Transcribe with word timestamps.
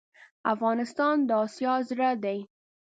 افغانستان 0.53 1.15
دا 1.29 1.37
اسیا 1.45 1.73
زړه 1.89 2.09
ډی 2.23 2.39